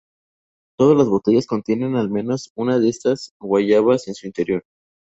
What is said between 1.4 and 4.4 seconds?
contienen al menos una de estas guayabas en su